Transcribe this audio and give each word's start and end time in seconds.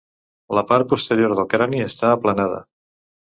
La 0.59 0.63
part 0.71 0.87
posterior 0.93 1.35
del 1.39 1.45
crani 1.53 1.83
està 1.85 2.09
aplanada. 2.15 2.63